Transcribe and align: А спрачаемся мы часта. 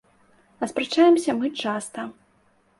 А 0.61 0.69
спрачаемся 0.71 1.37
мы 1.43 1.53
часта. 1.67 2.11